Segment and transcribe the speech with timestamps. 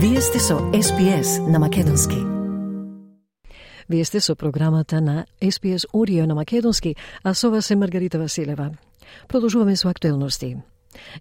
[0.00, 2.16] Вие сте со SPS на Македонски.
[3.88, 8.70] Вие сте со програмата на SPS Audio на Македонски, а со вас е Маргарита Василева.
[9.28, 10.56] Продолжуваме со актуелности.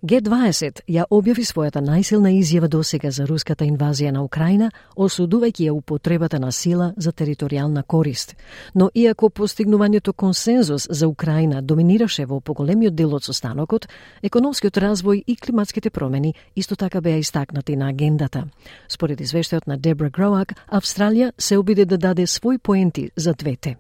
[0.04, 6.40] Г20 ја објави својата најсилна изјава досега за руската инвазија на Украина, осудувајќи ја употребата
[6.40, 8.36] на сила за територијална корист.
[8.74, 13.88] Но иако постигнувањето консензус за Украина доминираше во поголемиот дел од состанокот,
[14.22, 18.48] економскиот развој и климатските промени исто така беа истакнати на агендата.
[18.88, 23.78] Според извештајот на Дебра Гроак, Австралија се обиде да даде свој поенти за двете.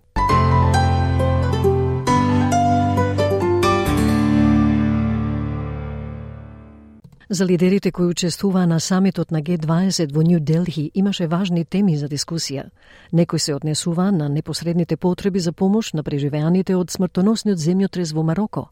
[7.29, 12.07] За лидерите кои учествуваа на самитот на Г20 во Нью Делхи имаше важни теми за
[12.07, 12.69] дискусија.
[13.13, 18.69] Некои се однесува на непосредните потреби за помош на преживеаните од смртоносниот земјотрес во Мароко.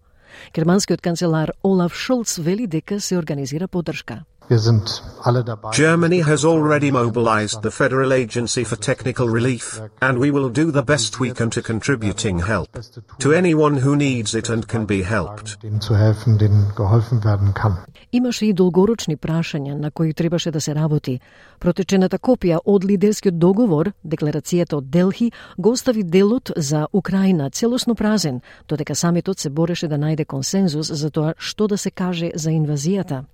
[0.55, 4.23] Германскиот канцелар Олаф Шолц вели дека се организира поддршка.
[5.73, 10.83] Germany has already mobilized the Federal Agency for Technical Relief, and we will do the
[10.83, 12.69] best we can to contributing help
[13.19, 15.57] to anyone who needs it and can be helped.
[18.11, 21.19] Имаше и долгорочни прашања на кои требаше да се работи.
[21.59, 28.41] Протечената копија од лидерскиот договор, декларацијата од Делхи, го остави делот за Украина целосно празен,
[28.69, 33.25] додека самитот се бореше да најде консензус за тоа што да се каже за инвазијата.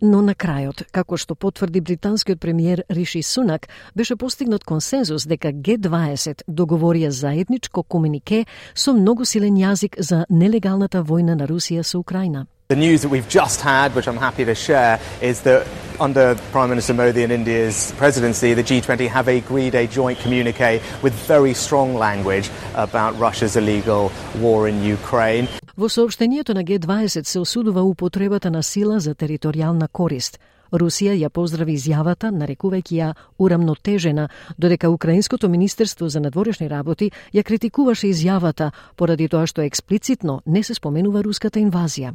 [0.00, 6.44] Но на крајот, како што потврди британскиот премиер Риши Сунак, беше постигнат консензус дека Г20
[6.46, 12.46] договорија заедничко комунике со многу силен јазик за нелегалната војна на Русија со Украина.
[12.68, 15.66] The news that we've just had, which I'm happy to share, is that
[15.98, 21.14] under Prime Minister Modi and India's presidency, the G20 have agreed a joint communique with
[21.26, 25.48] very strong language about Russia's illegal war in Ukraine.
[25.78, 30.38] Во сообштението на Г20 се осудува употребата на сила за територијална корист.
[30.72, 38.10] Русија ја поздрави изјавата, нарекувајќи ја урамнотежена, додека Украинското министерство за надворешни работи ја критикуваше
[38.10, 42.10] изјавата поради тоа што експлицитно не се споменува руската инвазија.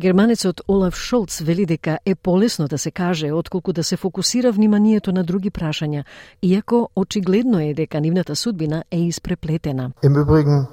[0.00, 5.12] Германецот Олаф Шолц вели дека е полесно да се каже отколку да се фокусира вниманието
[5.12, 6.04] на други прашања,
[6.42, 9.92] иако очигледно е дека нивната судбина е испреплетена.
[10.02, 10.66] Im Übrigen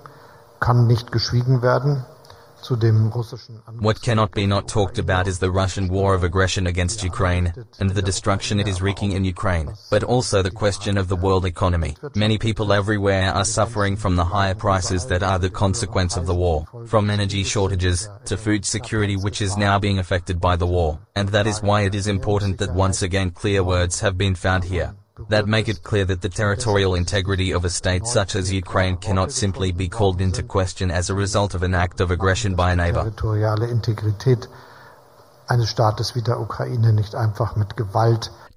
[0.60, 2.13] kann nicht geschwiegen werden
[3.80, 7.90] What cannot be not talked about is the Russian war of aggression against Ukraine, and
[7.90, 11.98] the destruction it is wreaking in Ukraine, but also the question of the world economy.
[12.16, 16.36] Many people everywhere are suffering from the higher prices that are the consequence of the
[16.36, 21.00] war, from energy shortages, to food security which is now being affected by the war,
[21.16, 24.64] and that is why it is important that once again clear words have been found
[24.64, 24.96] here
[25.30, 29.32] that make it clear that the territorial integrity of a state such as Ukraine cannot
[29.32, 32.76] simply be called into question as a result of an act of aggression by a
[32.76, 33.14] neighbor.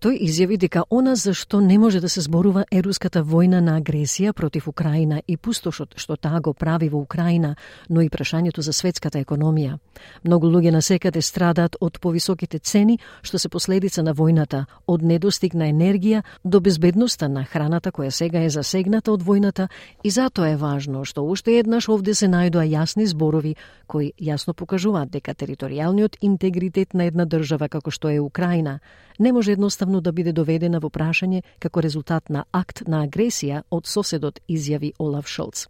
[0.06, 3.72] Тој изјави дека она за што не може да се зборува е руската војна на
[3.80, 7.56] агресија против Украина и пустошот што таа го прави во Украина,
[7.88, 9.80] но и прашањето за светската економија.
[10.22, 15.54] Многу луѓе на секаде страдаат од повисоките цени што се последица на војната, од недостиг
[15.54, 19.66] на енергија до безбедноста на храната која сега е засегната од војната
[20.04, 23.56] и затоа е важно што уште еднаш овде се најдоа јасни зборови
[23.86, 28.78] кои јасно покажуваат дека територијалниот интегритет на една држава како што е Украина
[29.18, 33.86] не може едноставно да биде доведена во прашање како резултат на акт на агресија од
[33.86, 35.66] соседот, изјави Олаф Шолц.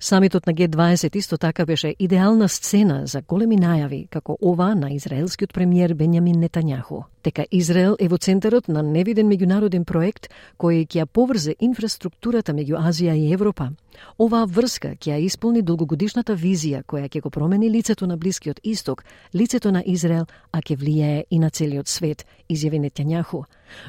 [0.00, 5.52] Самитот на Г20 исто така беше идеална сцена за големи најави, како ова на израелскиот
[5.52, 7.02] премиер Бенјамин Нетањаху.
[7.24, 10.28] Дека Израел е во центарот на невиден меѓународен проект
[10.58, 13.72] кој ќе ја поврзе инфраструктурата меѓу Азија и Европа.
[14.18, 19.04] Оваа врска ќе ја исполни долгогодишната визија која ќе го промени лицето на Блискиот Исток,
[19.34, 23.44] лицето на Израел, а ќе влијае и на целиот свет, изјави Нетањаху.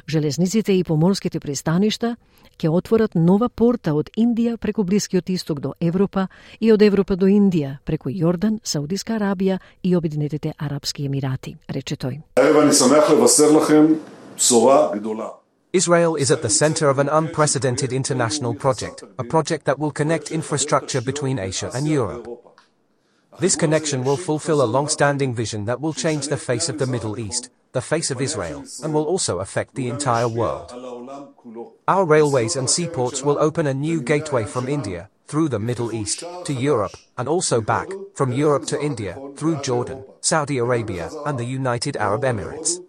[0.08, 2.16] Железниците и поморските пристаништа
[2.60, 6.28] ќе отворат нова порта од Индија преку Блискиот Исток до Европа
[6.60, 12.20] и од Европа до Индија преку Јордан, Саудиска Арабија и Обединетите Арапски Емирати, рече тој.
[15.72, 20.32] Israel is at the center of an unprecedented international project, a project that will connect
[20.32, 22.26] infrastructure between Asia and Europe.
[23.38, 27.18] This connection will fulfill a long-standing vision that will change the face of the Middle
[27.20, 30.72] East, the face of Israel, and will also affect the entire world.
[31.86, 36.24] Our railways and seaports will open a new gateway from India, through the Middle East,
[36.44, 41.44] to Europe, and also back, from Europe to India, through Jordan, Saudi Arabia, and the
[41.44, 42.80] United Arab Emirates.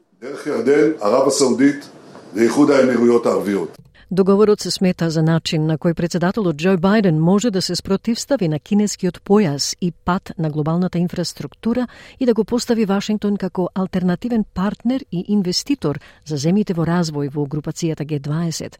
[4.13, 8.57] Договорот се смета за начин на кој председателот Џо Бајден може да се спротивстави на
[8.59, 11.87] кинескиот појас и пат на глобалната инфраструктура
[12.19, 17.47] и да го постави Вашингтон како алтернативен партнер и инвеститор за земјите во развој во
[17.47, 18.75] групацијата Г20.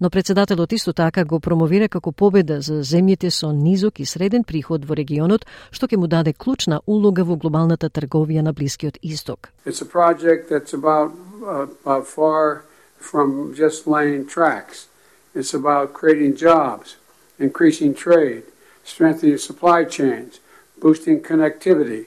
[0.00, 4.84] Но председателот исто така го промовира како победа за земјите со низок и среден приход
[4.84, 9.50] во регионот, што ќе му даде клучна улога во глобалната трговија на Блискиот Исток.
[9.66, 11.10] It's a project that's about,
[11.42, 14.88] uh, about far from just laying tracks.
[15.34, 16.96] It's about creating jobs,
[17.38, 18.42] increasing trade,
[18.84, 20.40] strengthening supply chains,
[20.80, 22.06] boosting connectivity,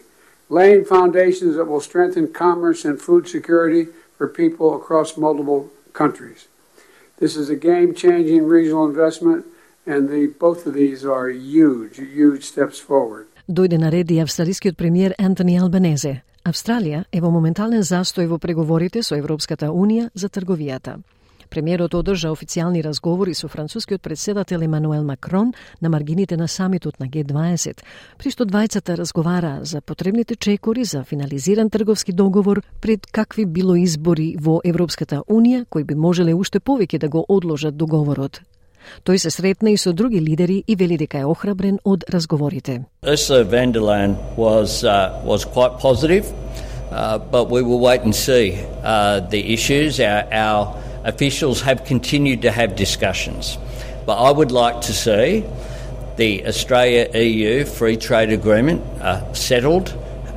[0.49, 6.47] laying foundations that will strengthen commerce and food security for people across multiple countries.
[7.17, 9.45] This is a game-changing regional investment,
[9.85, 13.27] and the, both of these are huge, huge steps forward.
[13.49, 16.21] Дојде на ред и австралискиот премиер Антони Албанезе.
[16.45, 20.99] Австралија е во моментален застој во преговорите со Европската Унија за трговијата.
[21.49, 27.81] Премиерот одржа официјални разговори со францускиот председател Емануел Макрон на маргините на самитот на Г20,
[28.17, 34.35] при што двајцата разговара за потребните чекори за финализиран трговски договор пред какви било избори
[34.39, 38.41] во Европската Унија кои би можеле уште повеќе да го одложат договорот.
[39.04, 42.84] Тој се сретна и со други лидери и вели дека е охрабрен од разговорите.
[43.02, 46.24] Ursula von der Leyen was, uh, was quite positive,
[46.90, 50.00] uh, but we will wait and see uh, the issues.
[50.00, 50.74] Our, our
[51.04, 53.58] officials have continued to have discussions.
[54.06, 55.44] But I would like to see
[56.16, 59.94] the Australia EU free trade agreement uh, settled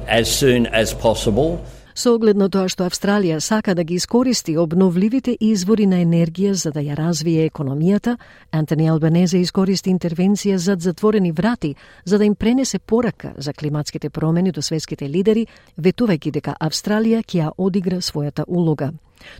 [0.08, 1.64] as soon as possible.
[1.97, 6.73] Со оглед на тоа што Австралија сака да ги искористи обновливите извори на енергија за
[6.75, 8.17] да ја развие економијата,
[8.51, 14.51] Антони Албанезе искористи интервенција зад затворени врати за да им пренесе порака за климатските промени
[14.51, 15.47] до светските лидери,
[15.79, 18.91] ветувајќи дека Австралија ќе ја одигра својата улога.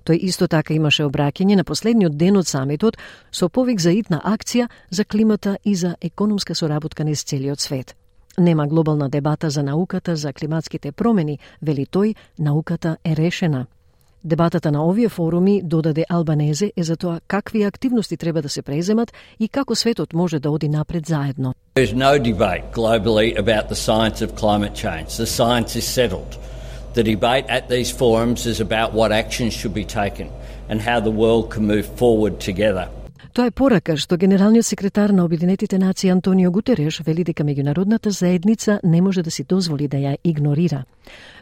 [0.07, 2.97] Тој исто така имаше обраќање на последниот ден од самитот
[3.33, 7.97] со повик за итна акција за климата и за економска соработка низ целиот свет.
[8.39, 13.67] Нема глобална дебата за науката за климатските промени, вели тој, науката е решена.
[14.25, 19.13] Дебатата на овие форуми, додаде Албанезе, е за тоа какви активности треба да се преземат
[19.41, 21.55] и како светот може да оди напред заедно.
[21.75, 25.07] There's no debate globally about the science of climate change.
[25.07, 26.39] The science is settled.
[26.95, 30.29] The debate at these forums is about what actions should be taken
[30.71, 32.89] and how the world can move forward together.
[33.35, 38.79] Тоа е порака што генералниот секретар на Обединетите нации Антонио Гутереш вели дека меѓународната заедница
[38.85, 40.85] не може да си дозволи да ја игнорира.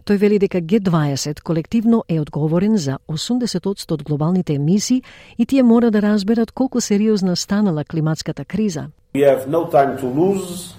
[0.08, 5.02] Тој вели дека Г20 колективно е одговорен за 80% од глобалните емисии
[5.38, 8.88] и тие мора да разберат колку сериозна станала климатската криза.
[9.14, 10.72] We have no time to lose.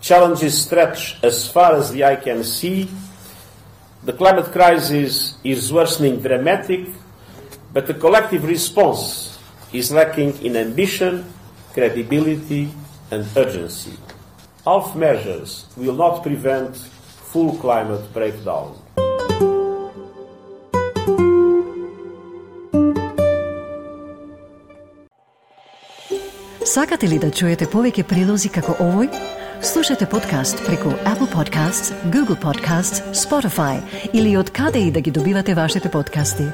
[0.00, 2.86] Challenges stretch as far as the eye can see.
[4.06, 6.86] The climate crisis is worsening dramatic,
[7.74, 9.35] but the collective response
[9.72, 11.24] is lacking in ambition,
[11.72, 12.70] credibility,
[13.10, 13.98] and urgency.
[14.64, 16.76] Half measures will not prevent
[17.32, 18.74] full climate breakdown.
[26.64, 29.08] Sakate li da čujete povijek prilozi kako ovoj?
[29.62, 33.80] Slušajte podcast preko Apple Podcasts, Google Podcasts, Spotify
[34.12, 36.44] ili od kada i da ги добивате вашите podcasti.